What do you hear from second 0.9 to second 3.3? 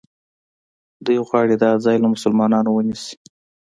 دوی غواړي دا ځای له مسلمانانو ونیسي.